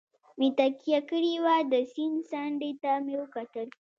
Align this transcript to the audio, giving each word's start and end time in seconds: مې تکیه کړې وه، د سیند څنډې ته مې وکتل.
مې 0.37 0.47
تکیه 0.57 0.99
کړې 1.09 1.33
وه، 1.43 1.55
د 1.71 1.73
سیند 1.91 2.17
څنډې 2.29 2.71
ته 2.81 2.91
مې 3.05 3.15
وکتل. 3.21 3.67